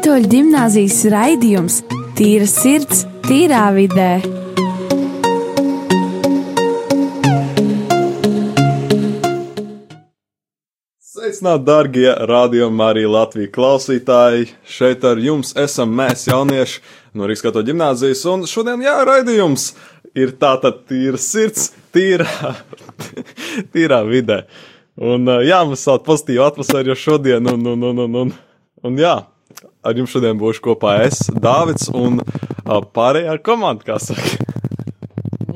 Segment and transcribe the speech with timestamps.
[0.00, 1.74] Katoļu gimnāzijas raidījums
[2.16, 4.22] Tīra sirds, tīrā vidē.
[11.04, 14.46] Sveicināti, darbie radiokamā arī Latvijas klausītāji!
[14.64, 16.80] Šeit ar jums esam mēs, jaunieši
[17.12, 19.66] no Rīgas Katoļu gimnāzijas, un šodien jā, raidījums
[20.16, 22.54] ir tātad tīra sirds, tīrā,
[23.76, 24.46] tīrā vidē.
[24.96, 28.32] Un jā, mums sāc pozitīvu atmosfēru jau šodien, un, un, un, un, un,
[28.88, 29.18] un jā,
[29.84, 32.20] ar jums šodien būšu kopā es, Dāvids un
[32.66, 34.38] pārējā komanda, kā saka.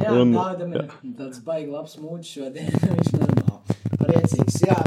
[0.01, 2.69] Jā, Un- Dāvidam ir tāds baigi labs mūds šodien.
[2.91, 4.59] Viņš normāli priecīgs.
[4.67, 4.81] Jā,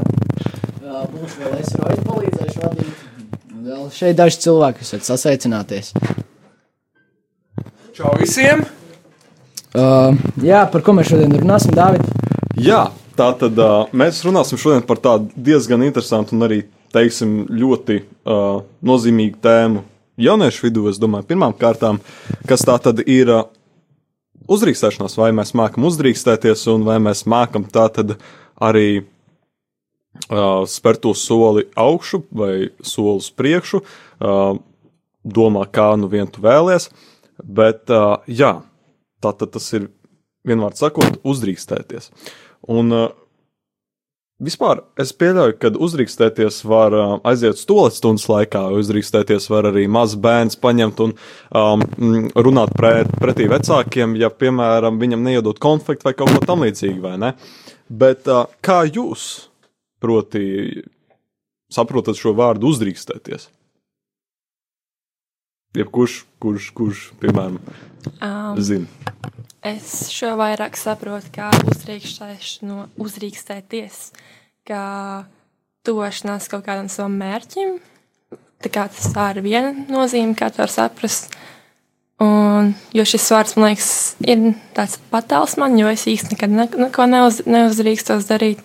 [1.13, 3.05] būšu vēl es roju palīdzēšu vadīt.
[3.67, 5.93] Vēl šeit daži cilvēki, kas varat sasaicināties.
[7.97, 8.61] Čau visiem!
[9.77, 12.05] Uh, jā, par ko mēs šodien runāsim, Dāvid?
[12.61, 16.61] Jā, tā tad uh, mēs runāsim šodien par tādu diezgan interesantu un arī,
[16.95, 19.83] teiksim, ļoti uh, nozīmīgu tēmu
[20.21, 20.87] jauniešu vidū.
[20.91, 21.99] Es domāju, pirmām kārtām,
[22.49, 23.45] kas tā tad ir uh,
[24.51, 28.15] uzdrīkstēšanās, vai mēs mākam uzdrīkstēties, un vai mēs mākam tā tad
[28.63, 34.57] arī uh, spērt to soli augšu vai soli uz priekšu, uh,
[35.27, 36.89] domā, kā nu vien tu vēlies.
[37.43, 38.57] Bet, uh, jā,
[39.21, 39.91] tā tad tas ir
[40.47, 42.09] vienvārds sakot, uzdrīkstēties.
[42.71, 43.09] Un uh,
[44.43, 50.17] vispār es pieļauju, ka uzdrīkstēties var uh, aiziet stūles stundas laikā, uzdrīkstēties var arī mazs
[50.21, 51.85] bērns paņemt un um,
[52.35, 57.33] runāt pret, pretī vecākiem, ja, piemēram, viņam neiedot konfliktu vai kaut ko tamlīdzīgu, vai ne?
[57.87, 59.49] Bet uh, kā jūs,
[60.03, 60.47] proti,
[61.73, 63.51] saprotat šo vārdu uzdrīkstēties?
[65.77, 67.59] Jebkurš, kurš, kurš, piemēram,
[68.21, 68.85] Um, zina.
[69.65, 73.99] Es šo vairāk saprotu kā uzrīkstēšanu, uzrīkstēties,
[74.67, 74.85] kā
[75.87, 77.77] tuvošanās kaut kādam savam mērķim.
[78.63, 81.35] Tā kā tas tā ir viena nozīme, kā to var saprast.
[82.23, 83.91] Un, jo šis vārds, man liekas,
[84.25, 88.63] ir tāds patāls man, jo es īsti nekad ne, neko neuz, neuzrīkstos darīt.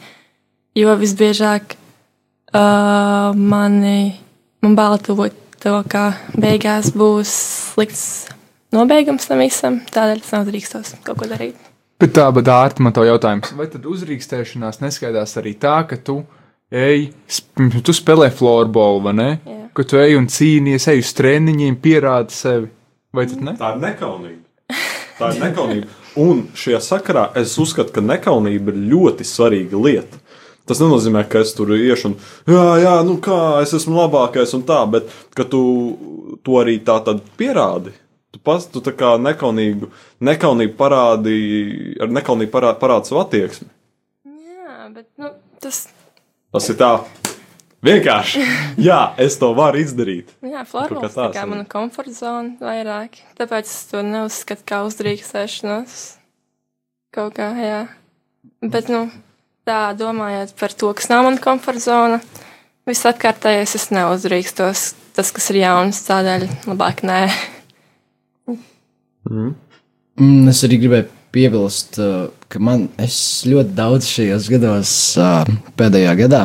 [0.73, 4.17] Jo visbiežāk uh, mani,
[4.65, 7.35] man bail tuvot to, ka beigās būs
[7.75, 8.07] slikts
[8.75, 9.81] nobeigums tam visam.
[9.93, 11.59] Tādēļ es nedrīkstos kaut ko darīt.
[12.03, 13.53] Bet tā, bet ārti man to jautājums.
[13.55, 16.23] Vai tad uzrīkstēšanās neskaidrs arī tā, ka tu
[16.73, 17.13] ej,
[17.87, 19.29] tu spēlē floorbola, vai ne?
[19.47, 19.59] Jā.
[19.77, 22.73] Ka tu ej un cīnies, ej uz treniņiem, pierādi sevi.
[23.13, 23.55] Vai tad ne?
[23.61, 24.81] Tā ir nekaunība.
[25.19, 25.99] Tā ir nekaunība.
[26.23, 30.21] Un šajā sakarā es uzskatu, ka nekaunība ir ļoti svarīga lieta.
[30.69, 32.19] Tas nenozīmē, ka es tur iešu un,
[32.49, 35.63] jā, jā, nu kā, es esmu labākais un tā, bet ka tu
[36.47, 37.95] to arī tā tad pierādi.
[38.33, 39.91] Tu pats, tu tā kā nekaunīgu,
[40.25, 41.35] nekaunību parādi,
[42.01, 43.69] ar nekaunību parādi, parādi savu attieksmi.
[44.25, 45.85] Jā, bet nu, tas
[46.53, 46.91] Tas ir tā.
[47.83, 48.43] Vienkārši.
[48.89, 50.29] Jā, es to varu izdarīt.
[50.45, 53.17] jā, florbols kā tā kā mana komforta zona vairāk.
[53.39, 55.97] Tāpēc es to neuzskatu kā uzdrīkstēšanos.
[57.17, 57.81] Kaut kā, jā.
[58.63, 59.07] Bet, nu,
[59.67, 62.21] tā domājot par to, kas nav mana komforta zona,
[62.87, 64.85] visapkārtējais es neuzdrīkstos.
[65.17, 67.25] Tas, kas ir jauns, tādēļ labāk nē.
[69.31, 75.49] Mm, es arī gribēju piebilst, uh, ka man ļoti daudz šajos gados, uh,
[75.81, 76.43] pēdējā gadā,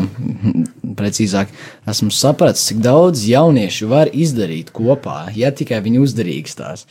[0.98, 1.52] precīzāk,
[1.90, 6.86] esmu sapratis, cik daudz jauniešu var izdarīt kopā, ja tikai viņi uzdrīkstās.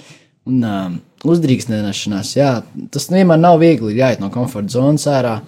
[0.47, 0.91] Un uh,
[1.27, 2.51] uzdrīkstēšanās, jā,
[2.93, 5.39] tas nevienmēr nav viegli, ir jāiet no komforta zonas ārā,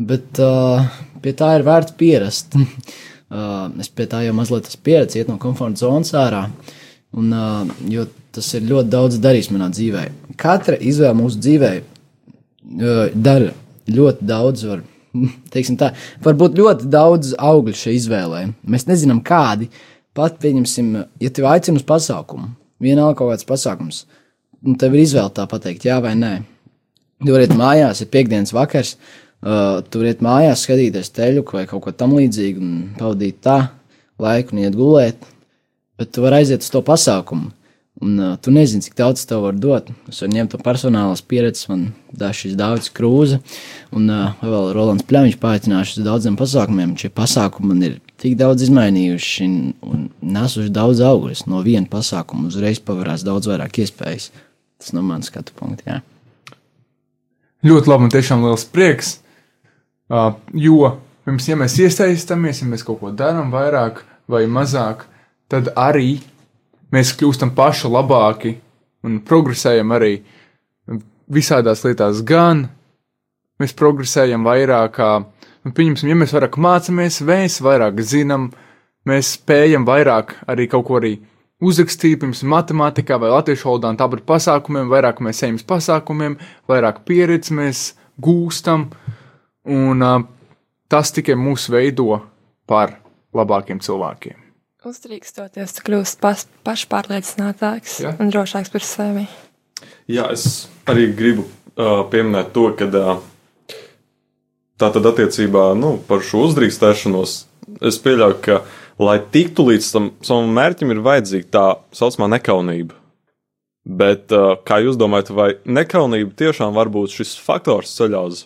[0.00, 0.88] bet uh,
[1.22, 2.56] pie tā ir vērts pierast.
[2.56, 6.46] uh, es pie tā jau mazliet esmu pieredzējis, iet no komforta zonas ārā.
[7.12, 10.04] Un, uh, jo tas ir ļoti daudz darījis manā dzīvē.
[10.40, 11.72] Katra izvēle mūsu dzīvē
[13.14, 13.52] dara
[13.92, 14.66] ļoti daudz.
[14.70, 14.82] Var,
[15.80, 15.90] tā,
[16.24, 18.44] var būt ļoti daudz augļu šai izvēlē.
[18.62, 19.70] Mēs nezinām, kādi.
[20.16, 20.92] Pat pieņemsim,
[21.24, 22.50] ja tev aicina uz pasākumu,
[22.84, 24.02] vienalga kaut kāds pasākums,
[24.60, 26.34] un tev ir izvēle tā pateikt, jā vai nē.
[27.22, 31.64] Tu vari iet mājās, ir piekdienas vakars, uh, tu vari iet mājās, skatīties teļu vai
[31.70, 33.56] kaut ko tamlīdzīgu un pavadīt tā
[34.20, 35.24] laiku un iet gulēt
[36.02, 37.52] bet tu vari aiziet uz to pasākumu.
[38.02, 39.90] Un uh, tu nezini, cik daudz tev var dot.
[40.10, 41.84] Es varu ņemt to personālas pieredzi, man
[42.34, 43.38] šis Dārvids Krūze,
[43.94, 46.96] un uh, vēl Rolands Pļāviņš paaicināšu uz daudziem pasākumiem.
[46.98, 49.54] Šie pasākumi man ir tik daudz izmainījuši un,
[49.86, 51.44] un nesuši daudz augļus.
[51.46, 54.32] No viena pasākuma uzreiz pavērās daudz vairāk iespējas.
[54.82, 55.86] Tas no manas skatu punkta.
[55.86, 56.56] Jā.
[57.70, 59.14] Ļoti labi, man tiešām liels prieks.
[60.10, 65.06] Uh, jo pirms, ja mēs iesaistamies, ja mēs kaut ko darām vairāk vai mazāk,
[65.46, 66.16] tad arī
[66.92, 68.54] mēs kļūstam paši labāki
[69.06, 70.14] un progresējam arī
[71.32, 72.22] visādās lietās.
[72.26, 72.66] Gan
[73.62, 74.98] mēs progresējam vairāk,
[75.64, 78.50] nu, pieņemsim, ja mēs vairāk mācāmies, mēs vairāk zinām,
[79.08, 81.16] mēs spējam vairāk arī kaut ko arī
[81.62, 86.36] uzrakstīju, piemēram, matemātikā vai latviešu valodā, tāpat pasākumiem, vairāk mēs ejam uz pasākumiem,
[86.70, 87.84] vairāk pieredzes mēs
[88.22, 88.88] gūstam,
[89.70, 90.20] un uh,
[90.90, 92.18] tas tikai mūs veido
[92.66, 92.98] par
[93.32, 94.41] labākiem cilvēkiem.
[94.82, 98.16] Uzdrīkstoties, tu kļūsi pas, pašpārliecinātāks Jā.
[98.18, 99.28] un drošāks par sevi.
[100.10, 103.20] Jā, es arī gribu uh, pieminēt to, ka uh,
[104.82, 107.36] tā tad attiecībā nu, par šo uzdrīkstēšanos
[107.78, 108.58] es pieļauju, ka,
[109.02, 112.98] lai tiktu līdz tam savam mērķim, ir vajadzīga tā saucamā nekaunība.
[113.86, 118.44] Bet uh, kā jūs domājat, vai nekaunība tiešām var būt šis faktors ceļā uz,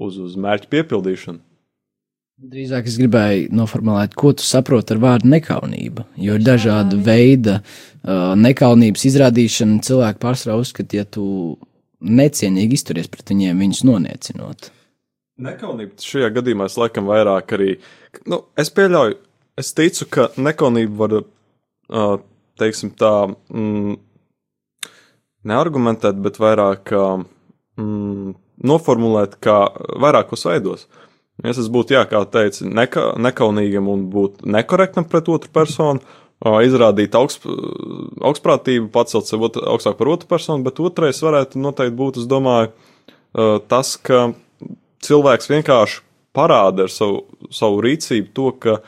[0.00, 1.44] uz, uz mērķa piepildīšanu?
[2.38, 6.04] Drīzāk es gribēju noformulēt, ko tu saproti ar vārdu nekaunība.
[6.22, 9.80] Jo ir dažādi veidi uh, nekaunības izrādīšana.
[9.82, 11.24] Cilvēki pārsvarā uzskata, ja tu
[11.98, 14.68] necienīgi izturies pret viņiem, viņus noniecinot.
[15.48, 17.74] Nekaunība šajā gadījumā es laikam vairāk arī.
[18.30, 19.18] Nu, es pieļauju,
[19.58, 21.16] es ticu, ka nekaunība var,
[21.90, 22.14] uh,
[22.62, 23.98] teiksim, tā mm,
[25.50, 27.26] neargumentēt, bet vairāk uh,
[27.82, 29.58] mm, noformulēt kā
[30.06, 30.86] vairākos veidos.
[30.86, 31.07] Ja
[31.46, 36.02] es būtu, jā, kā teicu, neka, nekaunīgam un būtu nekorektam pret otru personu,
[36.38, 42.28] izrādīt augst, augstprātību, pacelt sevi augstāk par otru personu, bet otrais varētu noteikti būt, es
[42.30, 42.70] domāju,
[43.70, 44.28] tas, ka
[45.04, 46.02] cilvēks vienkārši
[46.36, 47.24] parāda ar savu,
[47.54, 48.78] savu rīcību to, ka,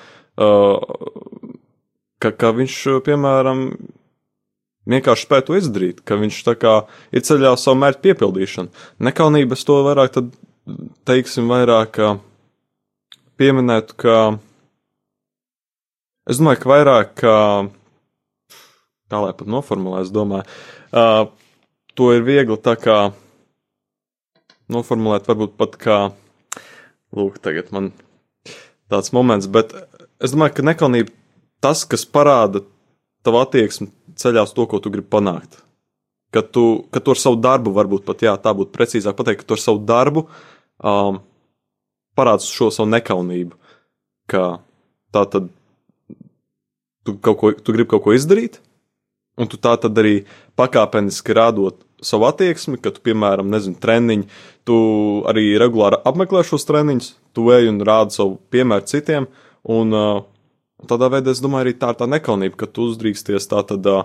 [2.23, 2.77] ka, ka viņš,
[3.07, 3.67] piemēram,
[4.91, 6.77] vienkārši spēja to izdarīt, ka viņš tā kā
[7.15, 8.87] ir ceļā uz savu mērķu piepildīšanu.
[9.11, 10.31] Nekaunības to vairāk, tad,
[11.09, 11.99] teiksim, vairāk
[13.41, 14.17] pieminētu, ka
[16.29, 17.37] es domāju, ka vairāk, kā,
[19.11, 20.45] kā lai pat noformulē, es domāju,
[20.93, 21.25] uh,
[21.97, 22.99] to ir viegli tā kā
[24.71, 25.99] noformulēt, varbūt pat kā,
[27.17, 27.91] lūk, tagad man
[28.93, 29.73] tāds moments, bet
[30.21, 31.17] es domāju, ka nekaunība
[31.65, 32.63] tas, kas parāda
[33.25, 33.91] tavu attieksmi
[34.21, 35.63] ceļā uz to, ko tu gribi panākt.
[36.31, 39.51] Ka tu, ka tu ar savu darbu, varbūt pat jā, tā būtu precīzāk pateikt, ka
[39.51, 41.19] tu ar savu darbu um,
[42.21, 43.57] parādi šo savu nekaunību.
[44.31, 44.61] Ka
[45.11, 45.49] tā tad
[47.05, 48.61] tu, ko, tu gribi kaut ko izdarīt,
[49.41, 50.21] un tu tā tad arī
[50.61, 54.27] pakāpeniski rādot savu attieksmi, ka tu, piemēram, nezinu, treniņu,
[54.69, 54.77] tu
[55.29, 59.29] arī regulāri apmeklē šos treniņus, tu ej un rādi savu piemēru citiem,
[59.69, 60.23] un uh,
[60.89, 64.05] tādā veidā es domāju, arī tā ir tā nekaunība, ka tu uzdrīksties tā tad uh,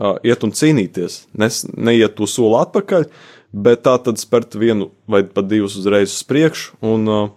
[0.00, 3.08] uh, iet un cīnīties, Nes, neiet to soli atpakaļ,
[3.56, 7.28] bet tā tad spērt vienu vai pat divus uzreiz uz priekšu un uh,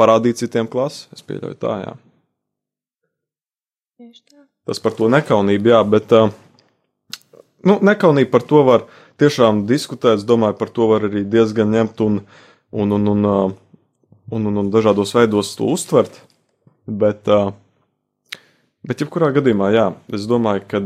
[0.00, 1.06] parādīt citiem klasi.
[1.16, 1.94] Es pieļauju tā, jā.
[3.96, 4.42] Tā.
[4.68, 6.12] Tas par to nekaunību, jā, bet
[7.64, 8.86] nu, nekaunība par to var
[9.20, 10.20] tiešām diskutēt.
[10.20, 12.18] Es domāju, par to var arī diezgan ņemt un,
[12.76, 16.20] un, un, un, un, un, un dažādos veidos to uztvert.
[16.86, 17.24] Bet,
[18.86, 20.82] bet jebkurā gadījumā, jā, es domāju, ka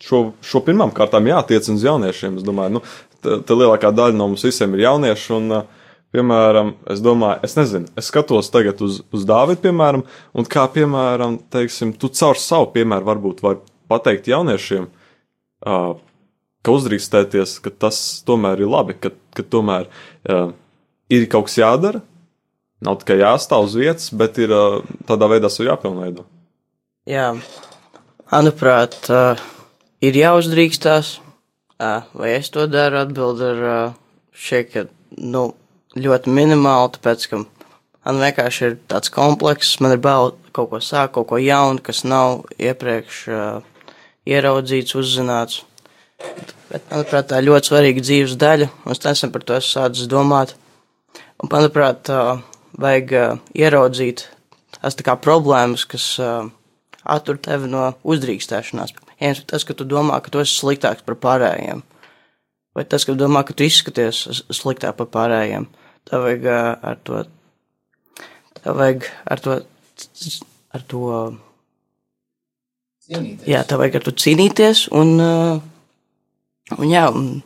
[0.00, 2.38] šo, šo pirmām kārtām jātiecina uz jauniešiem.
[2.38, 2.84] Es domāju, nu,
[3.20, 5.32] te lielākā daļa no mums visiem ir jaunieši.
[5.40, 5.75] Un, uh,
[6.16, 11.34] Piemēram, es domāju, es nezinu, es skatos tagad uz, uz Dāvidu, piemēram, un kā, piemēram,
[11.52, 13.60] teiksim, tu caur savu piemēru varbūt vari
[13.92, 15.90] pateikt jauniešiem, uh,
[16.64, 20.54] ka uzdrīkstēties, ka tas tomēr ir labi, ka, ka tomēr uh,
[21.12, 22.00] ir kaut kas jādara,
[22.80, 26.24] nav tikai jāstāv uz vietas, bet ir uh, tādā veidā sev jāpilnveido.
[27.12, 27.28] Jā,
[28.32, 29.44] manuprāt, uh,
[30.00, 31.18] ir jāuzdrīkstās.
[31.76, 33.02] Uh, vai es to daru?
[33.04, 33.96] Atbildi ir uh,
[34.32, 34.86] šeit, ka
[35.20, 35.50] nu,
[35.96, 41.14] ļoti minimāli, tāpēc ka man vienkārši ir tāds komplekss, man ir bail kaut ko sākt,
[41.16, 43.88] kaut ko jaunu, kas nav iepriekš uh,
[44.28, 45.62] ieraudzīts, uzzināts.
[46.70, 50.10] Bet, manuprāt, tā ir ļoti svarīga dzīves daļa, un es nesen par to esmu sācis
[50.10, 50.54] domāt.
[51.42, 52.40] Un, manuprāt, uh,
[52.80, 54.26] vajag uh, ieraudzīt
[54.76, 56.48] tās tā kā problēmas, kas uh,
[57.04, 58.94] attur tevi no uzdrīkstēšanās.
[59.20, 61.82] Viens ir tas, ka tu domā, ka tu esi sliktāks par pārējiem,
[62.76, 65.68] vai tas, ka tu domā, ka tu izskaties sliktāk par pārējiem.
[66.06, 67.24] Tev vajag ar to,
[68.62, 69.58] tev vajag ar to,
[70.76, 71.02] ar to,
[73.06, 73.46] Cienīties.
[73.50, 75.18] jā, tev vajag ar to cīnīties, un,
[76.76, 77.40] un jā, un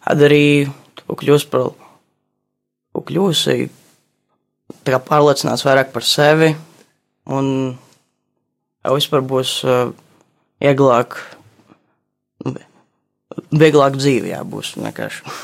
[0.00, 0.68] tad arī
[1.00, 1.70] tu kļūsi par,
[2.92, 3.56] tu kļūsi
[4.84, 6.52] tā kā pārliecināts vairāk par sevi,
[7.28, 7.48] un
[8.80, 9.54] tev vispār būs
[10.60, 11.16] vieglāk,
[13.52, 15.36] vieglāk dzīve, jā, būs vienkārši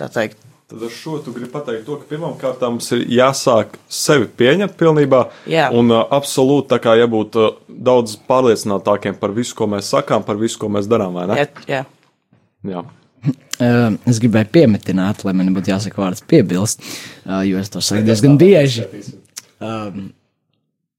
[0.00, 0.47] tā teikt.
[0.68, 5.22] Tad ar šo tu gribi pateikt to, ka pirmkārt mums ir jāsāk sevi pieņemt pilnībā.
[5.48, 5.70] Jā.
[5.72, 7.54] Un uh, absolūti tā kā jābūt uh,
[7.88, 11.16] daudz pārliecinātākiem par visu, ko mēs sakām, par visu, ko mēs darām.
[11.16, 11.38] vai ne?
[11.40, 11.80] Jā, jā.
[12.68, 12.84] Jā.
[14.12, 16.84] Es gribēju piemetināt, lai man būtu jāsaka vārds piebilst,
[17.24, 18.84] uh, jo es to saku diezgan bieži.
[19.64, 20.10] Um,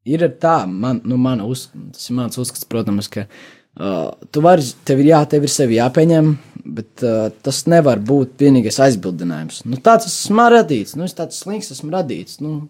[0.01, 3.45] ir tā, man, nu, mana uz, tas ir mans uzskats, protams, ka uh,
[3.77, 6.31] tu vari, tev ir jā, tev ir sevi jāpieņem,
[6.69, 9.63] bet uh, tas nevar būt vienīgais aizbildinājums.
[9.69, 12.39] Nu, tāds esmu radīts, nu, es tāds slinks esmu radīts.
[12.43, 12.67] Nu,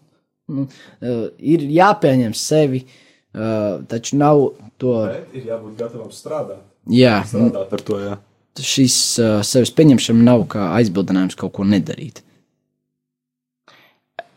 [0.52, 4.46] nu, uh, ir jāpieņem sevi, uh, taču nav
[4.82, 4.96] to.
[5.10, 6.64] Bet ir jābūt gatavam strādāt.
[6.90, 8.16] Jā, Strādāt ar to, jā.
[8.60, 12.24] šis uh, sevis pieņemšana nav kā aizbildinājums kaut ko nedarīt.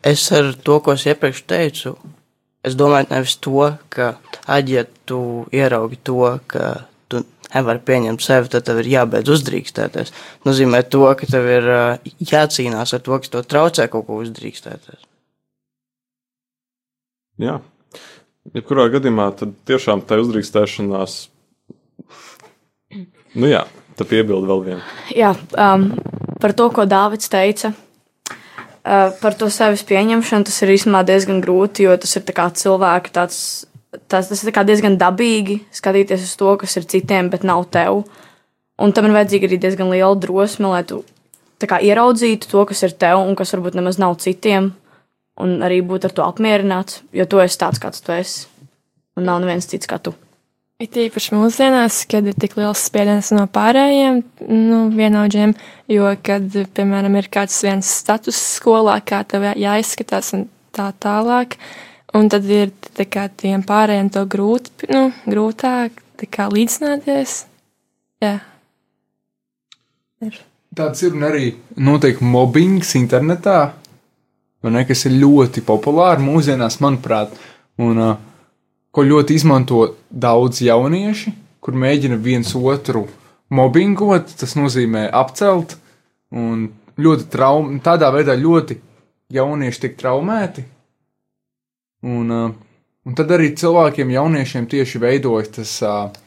[0.03, 1.95] Es ar to, ko es iepriekš teicu,
[2.63, 5.19] es domāju nevis to, ka, tad, ja tu
[5.53, 6.69] ieraugi to, ka
[7.11, 10.13] tu nevari pieņemt sevi, tad tev ir jābeidz uzdrīkstēties.
[10.47, 11.69] Nozīmē to, ka tev ir
[12.31, 15.05] jācīnās ar to, kas to traucē kaut ko uzdrīkstēties.
[17.43, 17.59] jā.
[18.53, 21.13] Jebkurā gadījumā tad tiešām tā uzdrīkstēšanās.
[23.39, 23.63] Nu jā,
[23.97, 24.83] tā piebilda vēl viena.
[25.15, 25.87] Jā, um,
[26.43, 27.71] par to, ko Dārvids teica.
[28.83, 33.13] Uh, par to sevis pieņemšanu tas ir īstenībā diezgan grūti, jo tas ir tā cilvēka
[33.15, 33.37] tāds,
[34.11, 38.03] tas, tas ir diezgan dabīgi skatīties uz to, kas ir citiem, bet nav tev.
[38.81, 41.03] Un tam ir vajadzīga arī diezgan liela drosme, lai tu
[41.63, 44.73] kā ieraudzītu to, kas ir tev un kas varbūt nemaz nav citiem,
[45.39, 48.47] un arī būt ar to apmierināts, jo tu esi tāds, kāds tu esi,
[49.15, 50.11] un nav neviens cits kā tu.
[50.83, 54.17] It īpaši mūsdienās, kad ir tik liels spiediens no pārējiem
[54.49, 55.53] nu, vienaudžiem,
[55.87, 61.55] jo, kad, piemēram, ir kāds viens status skolā, kā tev jā- jāizskatās un tā tālāk,
[62.17, 67.37] un tad ir tā kā tiem pārējiem to grūti, nu, grūtāk tā kā līdzināties.
[68.25, 68.33] Jā.
[70.25, 70.41] Ir.
[70.75, 73.71] Tāds ir un arī notiek mobbings internetā,
[74.59, 77.31] vai ne, kas ir ļoti populāri mūsdienās, manuprāt,
[77.79, 78.13] un uh,
[78.93, 81.33] ko ļoti izmanto daudz jaunieši,
[81.63, 83.07] kur mēģina viens otru
[83.53, 85.77] mobbingot, tas nozīmē apcelt,
[86.33, 86.67] un
[87.01, 88.77] ļoti traum, tādā veidā ļoti
[89.33, 90.65] jaunieši tiek traumēti.
[92.03, 92.51] Un, uh,
[93.07, 95.79] un tad arī cilvēkiem, jauniešiem tieši veidojas tas.
[95.87, 96.19] Uh,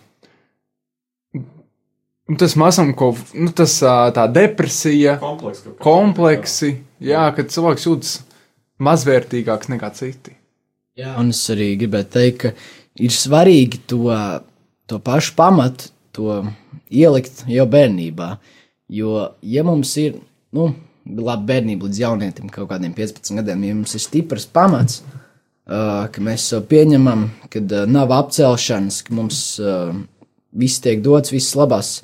[2.26, 8.14] Tas mazam, ko nu, tas ā, tā depresija, Kompleks, kompleksi, jā, kad cilvēks jūtas
[8.82, 10.34] mazvērtīgāks nekā citi.
[10.96, 12.50] Jā, un es arī gribēju teikt, ka
[13.04, 14.06] ir svarīgi to,
[14.88, 16.38] to pašu pamatu, to
[16.88, 18.30] ielikt jau bērnībā.
[18.96, 20.16] Jo, ja mums ir,
[20.56, 20.70] nu,
[21.04, 26.24] labi, bērnība līdz jaunietim, kaut kādiem 15 gadiem, ja mums ir stiprs pamats, uh, ka
[26.24, 29.92] mēs sev pieņemam, ka uh, nav apcelšanas, ka mums uh,
[30.56, 31.98] viss tiek dots, viss labās,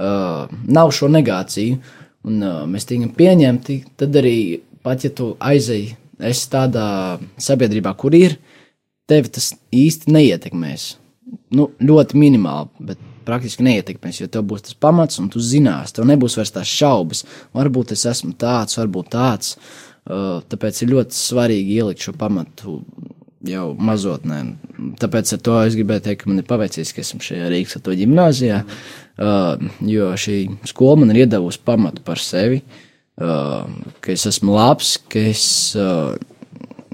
[0.00, 1.76] uh, nav šo negāciju,
[2.24, 4.38] un uh, mēs tiekam pieņemti, tad arī
[4.80, 6.86] pat ja tu aizēji, esi tādā
[7.40, 8.36] sabiedrībā, kur ir,
[9.10, 10.88] tevi tas īsti neietekmēs.
[11.54, 16.08] Nu, ļoti minimāli, bet praktiski neietekmēs, jo tev būs tas pamats, un tu zinās, tev
[16.10, 17.24] nebūs vairs tās šaubas.
[17.56, 19.56] Varbūt es esmu tāds, varbūt tāds.
[20.10, 22.80] Uh, tāpēc ir ļoti svarīgi ielikt šo pamatu
[23.46, 24.40] jau mazotnē.
[25.00, 27.94] Tāpēc ar to es gribēju teikt, ka man ir paveicies, ka esmu šajā Rīgas to
[28.00, 30.38] ģimnāzijā, uh, jo šī
[30.72, 32.89] skola man ir iedavusi pamatu par sevi, uh,
[33.20, 35.44] ka es esmu labs, ka es,
[35.76, 36.14] uh,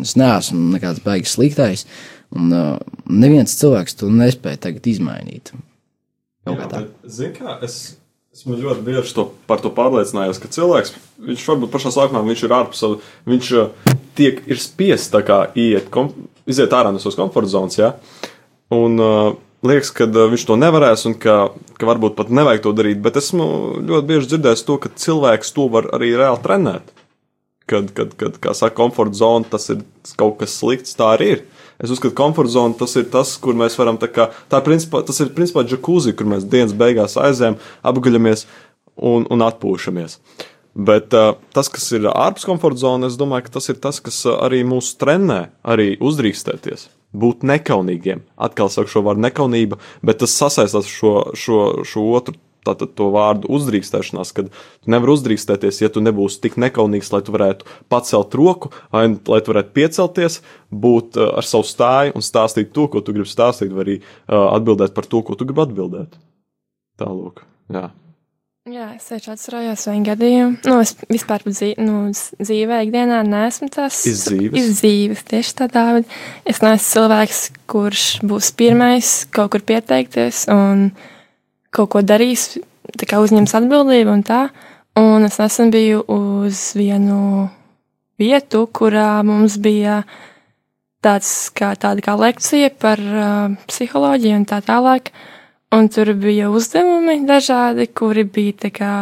[0.03, 1.87] es neesmu nekāds baigs sliktais,
[2.35, 2.73] un uh,
[3.07, 5.55] neviens cilvēks to nespēja tagad izmainīt.
[6.47, 6.83] Kaut kā tā.
[7.07, 7.97] Zini, kā es
[8.37, 10.95] esmu ļoti bieži to, par to pārliecinājos, ka cilvēks,
[11.31, 15.15] viņš varbūt pašā sākumā viņš ir ārpus savu, viņš uh, tiek, spiests
[15.55, 16.13] iet, kom,
[16.47, 17.95] iziet ārā no savas komforta zonas, ja?
[18.75, 19.35] Un uh,
[19.65, 21.37] liekas, ka viņš to nevarēs un ka,
[21.79, 23.47] ka varbūt pat nevajag to darīt, bet esmu
[23.81, 26.93] ļoti bieži dzirdējis to, ka cilvēks to var arī reāli trenēt.
[27.67, 29.81] Kad, kad, kad kā saka, komforta zona, tas ir
[30.19, 31.41] kaut kas slikts, tā arī ir.
[31.83, 35.03] Es uzskatu, ka komforta zona tas ir tas, kur mēs varam tā kā, tā principā,
[35.05, 38.47] tas ir principā džekūzi, kur mēs dienas beigās aizējam, apguļamies
[38.97, 40.21] un, un atpūšamies.
[40.77, 44.61] Bet uh, tas, kas ir ārpus komforta zonas, es domāju, tas ir tas, kas arī
[44.69, 48.25] mūs trenē, arī uzdrīkstēties, būt nekaunīgiem.
[48.37, 53.09] Atkal saku šo vārdu nekaunība, bet tas sasaistās ar šo, šo, šo otru tātad to
[53.15, 58.35] vārdu uzdrīkstēšanās, kad tu nevari uzdrīkstēties, ja tu nebūsi tik nekaunīgs, lai tu varētu pacelt
[58.39, 60.41] roku, lai tu varētu piecelties,
[60.87, 64.49] būt uh, ar savu stāju un stāstīt to, ko tu gribi stāstīt, vai arī uh,
[64.57, 66.19] atbildēt par to, ko tu gribi atbildēt.
[67.01, 67.91] Tālūk, jā.
[68.67, 70.57] Jā, es tieši atcerējos vienu gadījumu.
[70.67, 74.57] Nu, es vispār dzīv, nu, dzīvē, ikdienā neesmu tas Iz dzīves?
[74.59, 76.17] Iz dzīves, tieši tādā veidā.
[76.43, 80.89] Es neesmu cilvēks, kurš būs pirmais kaut kur pieteikties un
[81.71, 82.57] kaut ko darīs,
[82.99, 84.41] tā kā uzņems atbildību un tā.
[84.99, 87.47] Un es nesen biju uz vienu
[88.19, 90.01] vietu, kurā mums bija
[91.07, 95.15] tāds kā, tāda kā lekcija par uh, psiholoģiju un tā tālāk.
[95.75, 98.93] Un tur bija uzdevumi dažādi, kuri bija kā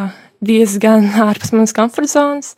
[0.45, 2.55] diezgan ārpus manas komforta zonas.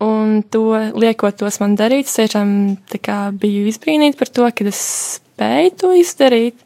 [0.00, 0.64] Un to
[0.96, 2.52] liekot tos man darīt, es tiešām
[3.04, 4.80] kā biju izbrīnīta par to, ka es
[5.18, 6.56] spēju to izdarīt,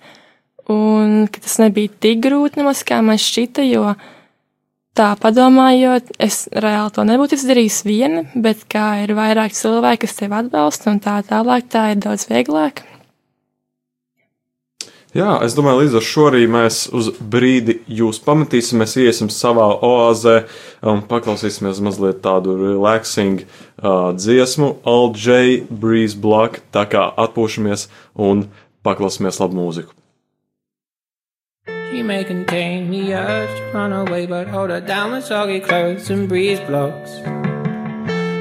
[0.70, 3.96] un ka tas nebija tik grūti nemaz, kā man šķita, jo
[4.94, 10.38] tā padomājot, es reāli to nebūtu izdarījis viena, bet kā ir vairāk cilvēki, kas tevi
[10.44, 12.86] atbalsta, un tā tālāk, tā ir daudz vieglāk.
[15.14, 18.80] Jā, es domāju, līdz ar šo arī mēs uz brīdi jūs pametīsim.
[18.83, 20.40] Mēs iesim savā oāzē
[20.83, 27.87] un paklausīsimies mazliet tādu relaxing uh, dziesmu, All J Breeze Block, tā kā atpūšamies
[28.18, 28.49] un
[28.83, 29.94] paklausīsimies labu mūziku.
[31.92, 36.11] She may contain the urge to run away, but hold her down with soggy clothes
[36.11, 37.23] and breeze blocks.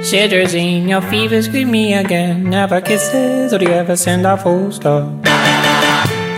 [0.02, 2.50] Cetirizine, your fever scream me again.
[2.50, 5.33] Never kisses, or do you ever send a full stop?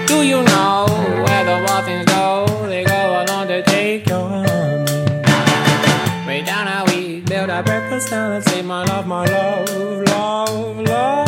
[0.07, 0.85] Do you know
[1.25, 2.45] where the muffins go?
[2.67, 4.91] They go along to take your honey.
[6.27, 9.69] Way down how we build our breakfast down and say, My love, my love,
[10.07, 11.24] love, love.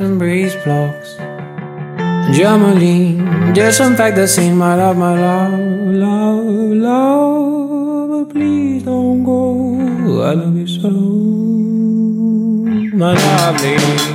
[0.00, 1.16] And breeze blocks.
[2.36, 5.58] Germaline, disinfect the scene, my love, my love,
[5.94, 6.44] love,
[6.86, 8.08] love.
[8.10, 10.22] But please don't go.
[10.22, 10.90] I love you so,
[12.96, 14.07] my lovely.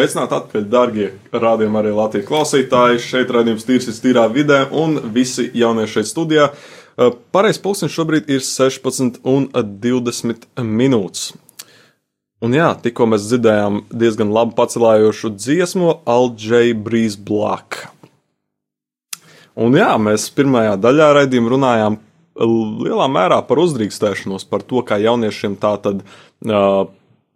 [0.00, 3.00] Sveicināti atpakaļ, darbie rādījumi, arī Latvijas klausītāji.
[3.04, 6.46] Šeit rādījums tīrs ir tīrā vidē, un visi jaunieši šeit studijā.
[7.36, 11.34] Pareizais pulkstenis šobrīd ir 16 un 20 minūtes.
[12.40, 17.82] Un jā, tikko mēs dzirdējām diezgan labi pacelājošu dziesmu Alģei Breeze Black.
[19.52, 22.00] Un jā, mēs pirmajā daļā raidījumā runājām
[22.40, 26.88] lielā mērā par uzdrīkstēšanos, par to, kā jauniešiem tā tad uh,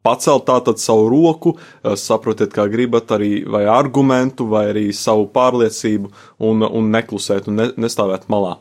[0.05, 6.13] pacelt tātad savu roku, uh, saprotiet, kā gribat, arī vai argumentu, vai arī savu pārliecību,
[6.45, 8.59] un, un neklusēt un ne, nestāvēt malā.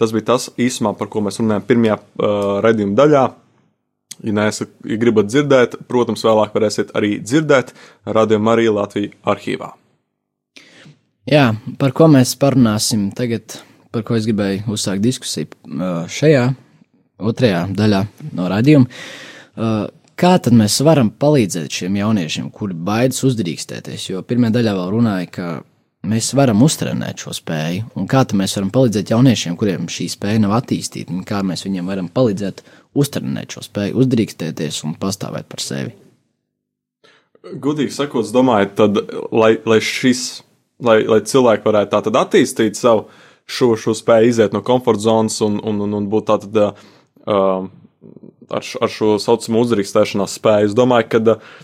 [0.00, 3.24] Tas bija tas īsumā, par ko mēs runājam pirmajā uh, redzējuma daļā.
[4.22, 7.72] Ja, neesat, ja gribat dzirdēt, protams, vēlāk varēsiet arī dzirdēt
[8.06, 9.72] Radio Marija Latvijas arhīvā.
[11.30, 11.48] Jā,
[11.80, 13.56] par ko mēs parunāsim tagad,
[13.94, 16.46] par ko es gribēju uzsākt diskusiju uh, šajā
[17.24, 18.02] otrajā daļā
[18.36, 18.90] no raidījuma.
[19.54, 24.10] Uh, Kā tad mēs varam palīdzēt šiem jauniešiem, kuri baidas uzdrīkstēties?
[24.12, 25.48] Jo pirmā daļā vēl runāja, ka
[26.06, 30.54] mēs varam uztrenēt šo spēju, un kā mēs varam palīdzēt jauniešiem, kuriem šī spēja nav
[30.60, 32.62] attīstīta, un kā mēs viņiem varam palīdzēt
[32.94, 35.94] uztrenēt šo spēju, uzdrīkstēties un pastāvēt par sevi.
[37.44, 39.00] Gudīgi sakot, domāju, tad,
[39.34, 40.44] lai, lai šis,
[40.84, 43.08] lai, lai cilvēki varētu tā tad attīstīt savu
[43.44, 47.66] šo, šo spēju iziet no komforta zonas un, un, un, un būt tātad uh,
[48.50, 51.54] ar, ar šo saucamo uzdrīkstēšanās spēju, es domāju, ka uh,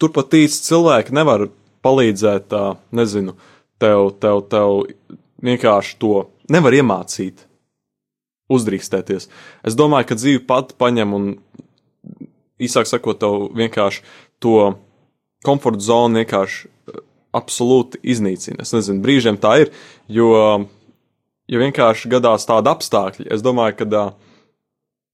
[0.00, 1.48] tur pat īsti cilvēki nevar
[1.86, 3.36] palīdzēt, uh, nezinu,
[3.82, 4.82] tev, tev, tev
[5.44, 7.44] vienkārši to nevar iemācīt.
[8.46, 9.26] Uzdrīkstēties.
[9.66, 11.24] Es domāju, ka dzīve pati paņem un
[12.62, 14.04] īsāk sakot, tev vienkārši
[14.42, 14.76] to
[15.46, 17.00] komforta zonu vienkārši eh,
[17.36, 18.62] absolūti iznīcina.
[18.62, 19.72] Es nezinu, brīžiem tā ir,
[20.06, 20.30] jo,
[21.50, 23.28] jo vienkārši gadās tādi apstākļi.
[23.34, 23.88] Es domāju, ka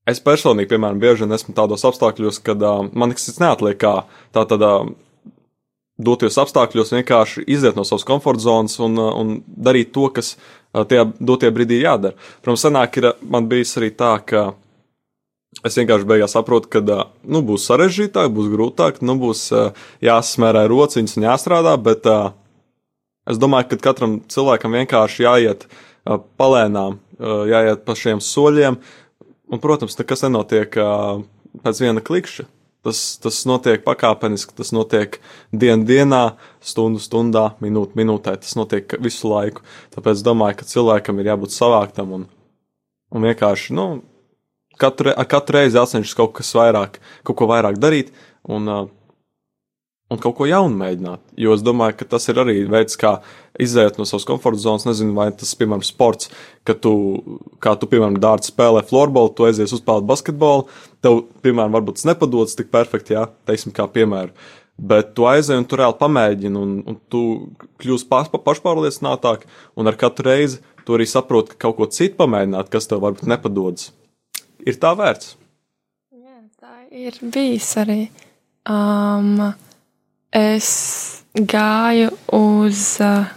[0.08, 3.94] es personīgi, piemēram, bieži esmu tādos apstākļos, kad uh, man nekas cits neatliek, kā
[4.34, 4.88] tā tad uh,
[6.02, 10.82] doties apstākļos vienkārši iziet no savas komforta zonas un, uh, un darīt to, kas uh,
[10.82, 12.18] tajā dotie brīdī jādara.
[12.42, 14.50] Protams, senāk ir uh, man bijis arī tā, ka
[15.60, 19.66] Es vienkārši beigās saprotu, ka ā, nu, būs sarežģītāk, būs grūtāk, nu, būs ā,
[20.02, 22.32] jāsmērē rociņas un jāstrādā, bet ā,
[23.28, 28.80] es domāju, ka katram cilvēkam vienkārši jāiet ā, palēnām, ā, jāiet pa šiem soļiem,
[29.52, 30.90] un, protams, nekas nenotiek ā,
[31.62, 32.48] pēc viena klikšķa.
[32.82, 35.20] Tas, tas notiek pakāpeniski, tas notiek
[35.54, 36.22] dienu dienā,
[36.66, 38.34] stundu stundā, minūte minūtē.
[38.42, 39.62] Tas notiek visu laiku.
[39.94, 42.24] Tāpēc domāju, ka cilvēkam ir jābūt savāktam un,
[43.14, 43.86] un vienkārši, nu,
[44.82, 48.10] katru, katru reizi jācenšas kaut kas vairāk, kaut ko vairāk darīt
[48.50, 48.90] un, uh,
[50.12, 51.22] un kaut ko jaunu mēģināt.
[51.40, 53.16] Jo es domāju, ka tas ir arī veids, kā
[53.60, 54.86] iziet no savas komforta zonas.
[54.88, 56.30] Nezinu, vai tas, piemēram, sports,
[56.68, 56.94] ka tu,
[57.62, 60.66] kā tu, piemēram, dārts spēlē floorbola, tu aizies uzspēlēt basketbolu,
[61.04, 64.34] tev, piemēram, varbūt tas nepadodas tik perfekti, jā, teiksim, kā piemēru.
[64.82, 67.22] Bet tu aizej un tu reāli pamēģini, un, un tu
[67.82, 69.44] kļūsi pa, pa, pašpārliecinātāk,
[69.78, 73.28] un ar katru reizi tu arī saproti, ka kaut ko citu pamēģināt, kas tev varbūt
[73.30, 73.92] nepadodas,
[74.64, 75.36] ir tā vērts.
[76.16, 78.00] Jā, tā ir bijis arī.
[78.62, 79.52] Um,
[80.32, 80.72] es
[81.36, 82.98] gāju uz.
[83.00, 83.30] Uh,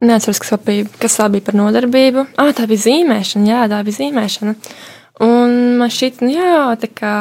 [0.00, 2.22] Neatceros, kas, bija, kas vēl bija par nodarbību.
[2.40, 4.54] Ah, tā bija zīmēšana, jā, tā bija zīmēšana.
[5.20, 7.14] Un man šķiet, nu, jā, tā kā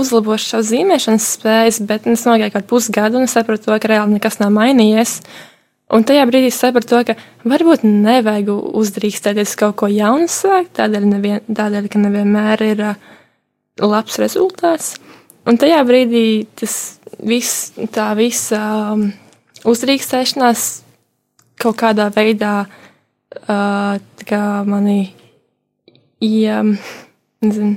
[0.00, 4.40] uzlabošu savu zīmēšanas spējas, bet es nogāju kaut pusgadu un sapratu, to, ka reāli nekas
[4.40, 5.18] nav mainījies.
[5.92, 8.48] Un tajā brīdī es sapratu, to, ka varbūt nevajag
[8.80, 13.10] uzdrīkstēties kaut ko jaunu sākt, tādēļ, nevien, tādēļ ka nevienmēr ir uh,
[13.84, 14.94] labs rezultāts.
[15.48, 16.76] Un tajā brīdī tas
[17.18, 18.60] viss, tā visa
[18.92, 19.08] um,
[19.66, 20.66] uzdrīkstēšanās
[21.62, 25.12] kaut kādā veidā uh, kā mani
[26.22, 26.62] ja,
[27.42, 27.76] nezinu,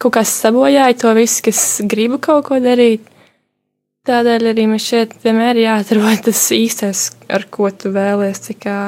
[0.00, 3.06] kaut kas sabojāja to visu, kas gribu kaut ko darīt.
[4.08, 8.78] Tādēļ arī man šeit vienmēr ir jāatrod tas īstais, ar ko tu vēlies, kā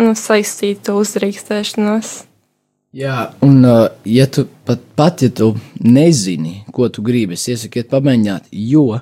[0.00, 2.29] nu, saistīt to uzdrīkstēšanos.
[2.90, 7.84] Jā, un uh, ja tu pat, pat ja tu nezini, ko tu gribi, es iesaku
[7.86, 8.98] pamēģināt, jo,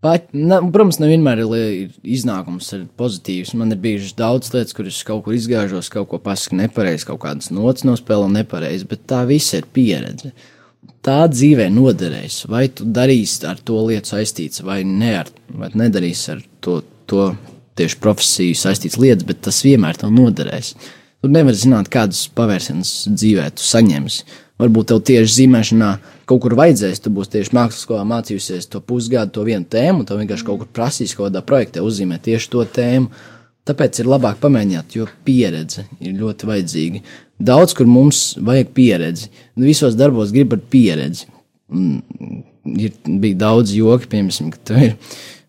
[0.00, 3.52] pat, na, protams, nevienmēr ir, iznākums ir pozitīvs.
[3.60, 7.52] Man ir bijušas daudz lietas, kuras kaut kur izgāžos, kaut ko pasaku nepareizi, kaut kādas
[7.52, 10.32] nots nospēlu nepareizi, bet tā viss ir pieredze.
[11.04, 16.32] Tā dzīvē noderēs, vai tu darīsi ar to lietu saistīts, vai, ne ar, vai nedarīsi
[16.32, 17.28] ar to, to
[17.76, 20.72] tieši profesiju saistīts lietas, bet tas vienmēr tev noderēs.
[21.18, 24.26] Tu nevari zināt, kādus pavērsienus dzīvē tu saņemsi.
[24.58, 25.88] Varbūt tev tieši zīmēšanā
[26.30, 30.20] kaut kur vajadzēs, tu būsi tieši skolā mācījusies to pusgadu, to vienu tēmu, un tev
[30.20, 33.10] vienkārši kaut kur prasīs kaut kādā projektā uzzīmēt tieši to tēmu.
[33.66, 37.02] Tāpēc ir labāk pamēģināt, jo pieredze ir ļoti vajadzīga.
[37.50, 39.28] Daudz, kur mums vajag pieredzi.
[39.58, 41.26] Nu, Visos darbos grib ar pieredzi.
[42.78, 44.96] Ir, bija daudz joki, piemēram, ka tu, ir,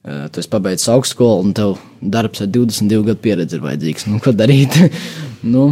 [0.03, 4.09] eh, tu esi pabeidzis augstskolu un tev darbs ar 22 gadu pieredzi ir vajadzīgs.
[4.09, 4.75] Nu, ko darīt?
[5.43, 5.65] nu,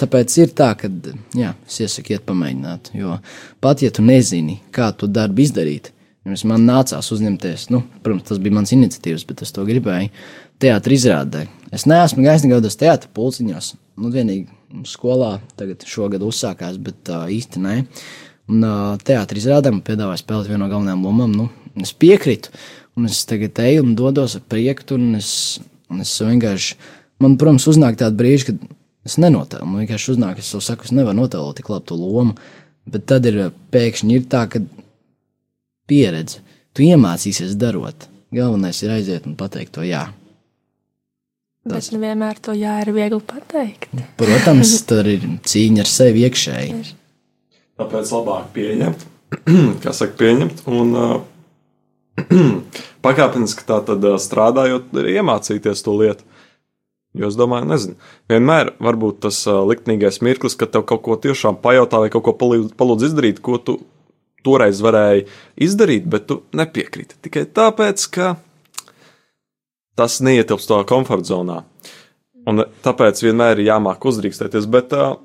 [0.00, 0.90] tāpēc ir tā, ka
[1.36, 2.92] jā, es iesaku iet pamēģināt.
[2.98, 3.18] Jo
[3.64, 5.92] pat ja tu nezini, kā to darbu izdarīt,
[6.28, 10.10] Pirms man nācās uzņemties, nu, protams, tas bija mans iniciatīvas, bet es to gribēju.
[10.60, 11.46] Teātris izrādē.
[11.72, 13.68] Es neesmu nekādos teātros pulciņos.
[13.96, 17.76] Nu, vienīgi skolā tagad šogad uzsākās, bet uh, īsti nē.
[18.52, 21.32] Un uh, teātris izrādē man piedāvāja spēlēt vienu no galvenajām lomām.
[21.32, 21.48] Nu,
[21.80, 22.52] es piekrītu,
[23.00, 25.30] un es tagad eju un dodos ar prieku, un es,
[25.88, 26.76] un es vienkārši,
[27.24, 28.68] man, protams, uznāk tāda brīža, kad
[29.06, 29.66] es nenotēlu.
[29.68, 32.36] Man vienkārši uznāk, es jau saku, es nevaru notēlot tik labi to lomu,
[32.88, 34.62] bet tad ir pēkšņi ir tā, ka
[35.88, 36.42] pieredze,
[36.76, 38.08] tu iemācīsies darot.
[38.34, 40.08] Galvenais ir aiziet un pateikt to jā.
[41.68, 43.92] Bet nevienmēr to jā ir viegli pateikt.
[44.20, 46.94] Protams, tur ir cīņa ar sevi iekšēji.
[47.78, 49.04] Tāpēc labāk pieņemt,
[49.84, 51.18] kā saka, pieņemt un uh,
[53.06, 56.27] pakāpeniski tā tad uh, strādājot, arī iemācīties to lietu.
[57.16, 57.94] Jo es domāju, nezinu,
[58.28, 62.34] vienmēr var būt tas liktenīgais mirklis, kad tev kaut ko tiešām pajautā vai kaut ko
[62.36, 63.78] palūdz izdarīt, ko tu
[64.44, 65.24] toreiz varēji
[65.68, 67.18] izdarīt, bet tu nepiekrīti.
[67.24, 68.34] Tikai tāpēc, ka
[69.98, 71.62] tas neietilpst tavā komforta zonā.
[72.48, 74.68] Un tāpēc vienmēr ir jāmāk uzdrīkstēties.
[74.70, 75.18] Bet uh,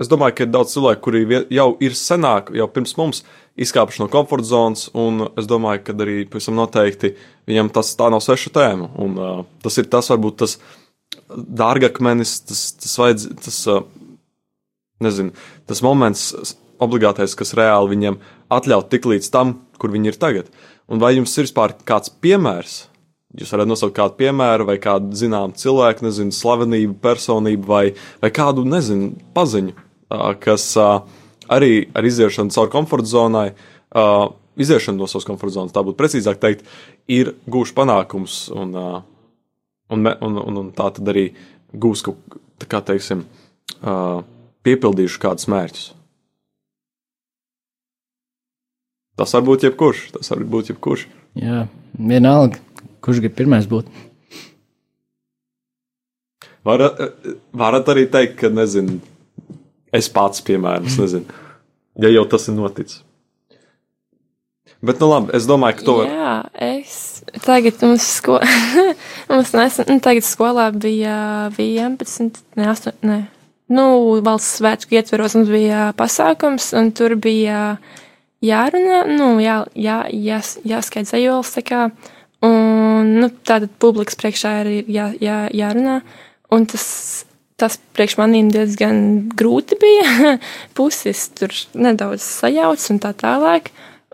[0.00, 3.22] es domāju, ka ir daudz cilvēku, kuri jau ir senāk, jau pirms mums
[3.60, 7.14] izkāpuši no komforta zonas, un es domāju, ka arī pavisam noteikti
[7.50, 8.90] viņam tas tā nav sveša tēma.
[9.02, 10.56] Un, uh, tas ir tas, varbūt tas
[11.30, 13.82] dārgakmenis, tas, tas, vajadz, tas uh,
[15.04, 15.34] nezinu,
[15.68, 18.20] tas moments obligātais, kas reāli viņam
[18.52, 20.48] atļaut tik līdz tam, kur viņi ir tagad.
[20.90, 22.86] Un vai jums ir vispār kāds piemērs?
[23.38, 27.84] Jūs varat nosaukt kādu piemēru, vai kādu zināmu cilvēku, nezinu, slavenību, personību, vai,
[28.18, 29.76] vai kādu, nezinu, paziņu,
[30.42, 30.66] kas
[31.50, 33.48] arī ar iziešanu caur komforta zonai,
[34.60, 36.66] iziešanu no savas komforta zonas, tā būtu precīzāk teikt,
[37.10, 41.30] ir gūši panākums un, un, un, un, un tā tad arī
[41.72, 43.24] gūs kaut kā, teiksim,
[44.66, 45.88] piepildījuši kādus mērķus.
[49.20, 50.06] Tas var būt jebkurš.
[50.16, 51.04] Tas var būt jebkurš.
[51.36, 52.60] Jā, vienalga,
[53.04, 53.88] kurš grib pirmais būt.
[56.64, 56.98] Varat,
[57.56, 58.98] varat arī teikt, ka, nezinu,
[59.96, 61.40] es pats, piemēram, es nezinu,
[62.00, 63.02] ja jau tas ir noticis.
[64.80, 66.06] Bet, nu, labi, es domāju, ka to var.
[66.08, 66.36] Jā,
[66.80, 66.94] es
[67.44, 68.38] tagad mums, sko...
[69.32, 71.16] mums nesen, nu, tagad skolā bija
[71.52, 73.18] 11, ne, 8, ne.
[73.70, 73.84] Nu,
[74.24, 77.76] valsts svētku ietveros mums bija pasākums, un tur bija
[78.42, 81.82] jārunā, nu, jā, jā, jās, jāskaidz ajols, tā kā,
[82.46, 86.00] un, nu, tātad publikas priekšā ir jā, jā, jārunā,
[86.56, 86.88] un tas,
[87.60, 89.04] tas priekš manīm diezgan
[89.36, 90.34] grūti bija,
[90.78, 93.70] puses tur nedaudz sajauts un tā tālāk,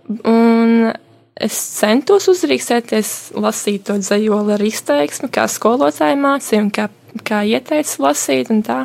[0.06, 0.92] Un
[1.36, 6.88] es centos uzrīkstēties, lasīt to dzējoli ar izteiksmi, kā skolotāja mācīja un kā,
[7.26, 8.52] kā ieteica lasīt.
[8.54, 8.84] un tā.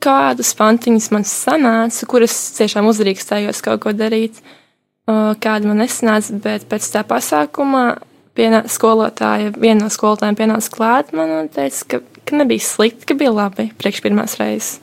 [0.00, 4.38] Kādas pantiņas man sanāca, kuras tiešām uzrīkstējos kaut ko darīt,
[5.06, 7.98] kāda man nesanāca, bet pēc tā pasākuma
[8.38, 13.18] pienā, skolotāja, viena no skolotājiem pienāca klāt man un teica, ka, ka nebija slikti, ka
[13.18, 14.78] bija labi priekš pirmās reizes.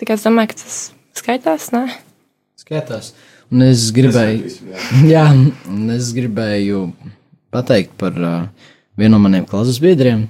[0.00, 0.78] Tikai es domāju, ka tas
[1.18, 1.84] skaitās, ne?
[2.58, 3.12] Skatās.
[3.52, 4.48] Un es gribēju,
[5.12, 5.26] jā,
[5.68, 6.86] un es gribēju
[7.52, 10.24] pateikt par uh, vienu no maniem klases biedriem.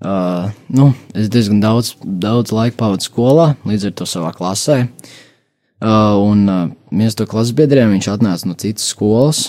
[0.00, 4.82] Uh, nu, es diezgan daudz, daudz laika pavadu skolā, līdz ar to savā klasē.
[5.80, 9.46] Uh, un uh, viens no klases biedriem viņš atnāca no citas skolas,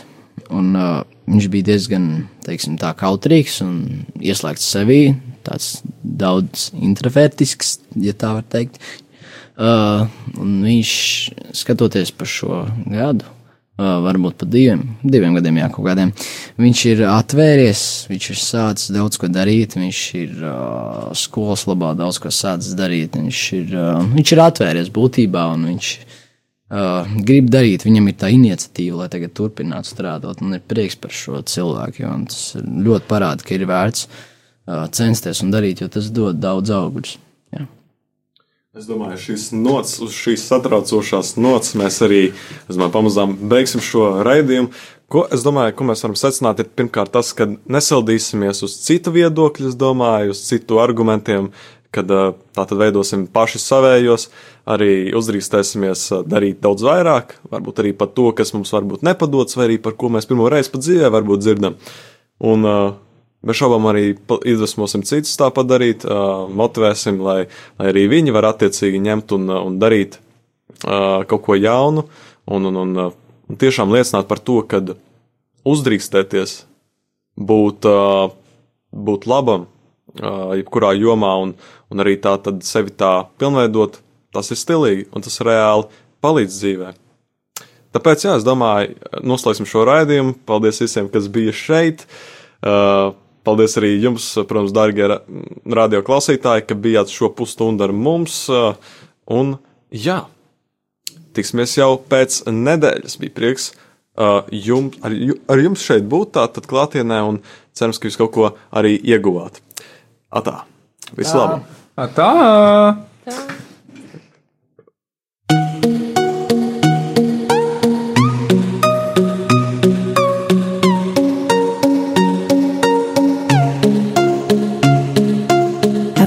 [0.47, 2.07] un uh, viņš bija diezgan,
[2.45, 3.75] teiksim, kautrīgs un
[4.19, 5.01] ieslēgts sevī,
[5.45, 8.81] tāds daudz introvertisks, ja tā var teikt.
[9.61, 10.91] Uh, viņš,
[11.59, 16.13] skatoties par šo gadu, uh, varbūt pat diviem, diviem gadiem, jā, kaut kādiem,
[16.61, 22.17] viņš ir atvēries, viņš ir sācis daudz ko darīt, viņš ir uh, skolas labā daudz
[22.23, 25.91] ko sācis darīt, viņš ir, uh, viņš ir atvēries būtībā un viņš
[26.71, 31.13] uh, grib darīt, viņam ir tā iniciatīva, lai tagad turpinātu strādāt, un ir prieks par
[31.15, 36.09] šo cilvēku, jo tas ļoti parāda, ka ir vērts uh, censties un darīt, jo tas
[36.15, 37.17] dod daudz augļus.
[37.57, 37.67] Jā.
[38.77, 42.23] Es domāju, šīs nots, uz šīs satraucošās nots mēs arī
[42.69, 44.71] domāju, pamazām beigsim šo raidījumu.
[45.11, 49.73] Ko es domāju, ko mēs varam secināt, ir pirmkārt tas, ka nesaldīsimies uz citu viedokļu,
[49.73, 51.49] es domāju, uz citu argumentiem,
[51.95, 52.23] kad ā,
[52.55, 54.29] tā tad veidosim paši savējos,
[54.71, 59.79] arī uzdrīkstēsimies darīt daudz vairāk, varbūt arī par to, kas mums varbūt nepadodas, vai arī
[59.83, 61.79] par ko mēs pirmo reizi pat dzīvē varbūt dzirdam.
[62.41, 62.67] Un
[63.41, 64.03] Bez šaubām arī
[64.45, 67.47] iedvesmosim citus tāpat darīt, motivēsim, lai,
[67.79, 70.19] lai arī viņi var attiecīgi ņemt un, un darīt
[70.85, 72.03] kaut ko jaunu
[72.45, 72.91] un, un, un,
[73.49, 74.83] un tiešām liecināt par to, ka
[75.65, 76.53] uzdrīkstēties
[77.49, 77.89] būt,
[79.09, 79.65] būt labam
[80.19, 81.53] jebkurā jomā un,
[81.91, 83.99] un arī tā tad sevi tā pilnveidot,
[84.35, 85.87] tas ir stilīgi un tas reāli
[86.23, 86.91] palīdz dzīvē.
[87.91, 88.95] Tāpēc, jā, es domāju,
[89.27, 90.37] noslēgsim šo raidījumu.
[90.47, 92.05] Paldies visiem, kas bija šeit.
[93.43, 95.09] Paldies arī jums, protams, darbie
[95.67, 98.45] radio klausītāji, ka bijāt šo pusstundu ar mums.
[99.31, 99.57] Un,
[99.91, 100.21] jā,
[101.35, 103.17] tiksimies jau pēc nedēļas.
[103.19, 103.73] Bija prieks
[104.55, 105.17] jums, ar,
[105.51, 107.41] ar jums šeit būt tātad klātienē un
[107.75, 109.59] cerams, ka jūs kaut ko arī ieguvāt.
[110.31, 110.61] Atā,
[111.17, 111.59] visu labu!
[112.15, 112.27] Tā!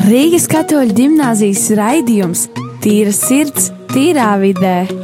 [0.04, 2.44] Rīgas katoļu gimnāzijas raidījums
[2.84, 5.03] Tīra sirds, tīrā vidē.